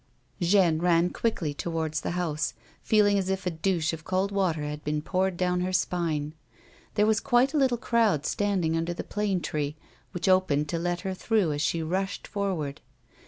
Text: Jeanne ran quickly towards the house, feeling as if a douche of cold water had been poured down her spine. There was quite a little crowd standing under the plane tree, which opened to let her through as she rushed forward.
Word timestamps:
Jeanne 0.41 0.79
ran 0.79 1.11
quickly 1.11 1.53
towards 1.53 2.01
the 2.01 2.09
house, 2.17 2.55
feeling 2.81 3.19
as 3.19 3.29
if 3.29 3.45
a 3.45 3.51
douche 3.51 3.93
of 3.93 4.03
cold 4.03 4.31
water 4.31 4.63
had 4.63 4.83
been 4.83 4.99
poured 4.99 5.37
down 5.37 5.61
her 5.61 5.71
spine. 5.71 6.33
There 6.95 7.05
was 7.05 7.19
quite 7.19 7.53
a 7.53 7.57
little 7.57 7.77
crowd 7.77 8.25
standing 8.25 8.75
under 8.75 8.95
the 8.95 9.03
plane 9.03 9.41
tree, 9.41 9.75
which 10.11 10.27
opened 10.27 10.69
to 10.69 10.79
let 10.79 11.01
her 11.01 11.13
through 11.13 11.51
as 11.51 11.61
she 11.61 11.83
rushed 11.83 12.25
forward. 12.27 12.81